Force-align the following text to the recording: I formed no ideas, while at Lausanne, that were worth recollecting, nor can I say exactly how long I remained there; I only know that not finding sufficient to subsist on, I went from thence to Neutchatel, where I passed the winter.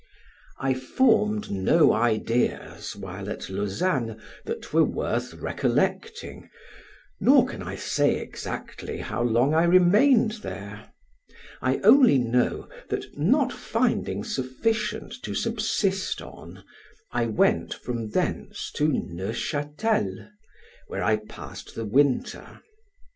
I 0.57 0.73
formed 0.73 1.51
no 1.51 1.93
ideas, 1.93 2.95
while 2.95 3.29
at 3.29 3.51
Lausanne, 3.51 4.19
that 4.45 4.73
were 4.73 4.83
worth 4.83 5.35
recollecting, 5.35 6.49
nor 7.19 7.45
can 7.45 7.61
I 7.61 7.75
say 7.75 8.17
exactly 8.19 8.97
how 8.97 9.21
long 9.21 9.53
I 9.53 9.63
remained 9.65 10.31
there; 10.41 10.91
I 11.61 11.77
only 11.83 12.17
know 12.17 12.67
that 12.89 13.15
not 13.15 13.53
finding 13.53 14.23
sufficient 14.23 15.13
to 15.21 15.35
subsist 15.35 16.19
on, 16.19 16.63
I 17.11 17.27
went 17.27 17.75
from 17.75 18.09
thence 18.09 18.71
to 18.77 18.87
Neutchatel, 18.87 20.29
where 20.87 21.03
I 21.03 21.17
passed 21.17 21.75
the 21.75 21.85
winter. 21.85 22.61